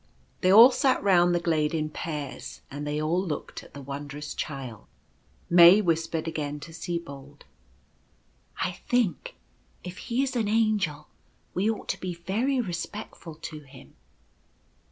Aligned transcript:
They 0.41 0.49
all 0.51 0.71
sat 0.71 1.03
round 1.03 1.35
the 1.35 1.39
glade 1.39 1.75
in 1.75 1.91
pairs, 1.91 2.61
and 2.71 2.87
they 2.87 2.99
all 2.99 3.21
looked 3.23 3.61
at 3.61 3.75
the 3.75 3.83
Wondrous 3.83 4.33
Child. 4.33 4.87
May 5.47 5.79
whispered 5.79 6.27
again 6.27 6.59
to 6.61 6.73
Sibold:" 6.73 7.43
1 8.65 8.73
think 8.89 9.35
if 9.83 9.97
he 9.99 10.23
is 10.23 10.35
an 10.35 10.47
Angel 10.47 11.07
we 11.53 11.69
ought 11.69 11.87
to 11.89 11.99
be 11.99 12.15
very 12.15 12.59
respectful 12.59 13.35
to 13.35 13.59
him." 13.59 13.93